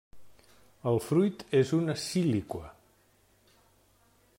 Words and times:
El 0.91 0.97
fruit 1.07 1.45
és 1.59 1.75
una 1.81 1.97
síliqua. 2.07 2.75